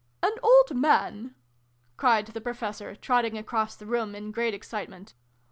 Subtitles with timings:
[0.23, 1.35] "An old man!"
[1.95, 5.13] cried the Professor, trotting across the room in great excitement.